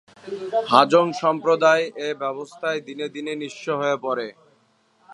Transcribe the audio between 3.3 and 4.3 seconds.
নিঃস্ব হয়ে পরে।